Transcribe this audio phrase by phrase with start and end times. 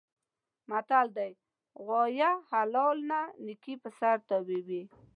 [0.69, 1.31] متل دی:
[1.83, 4.83] غوایه حلال نه نښکي په سر نیولي.